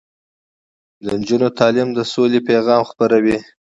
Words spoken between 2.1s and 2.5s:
سولې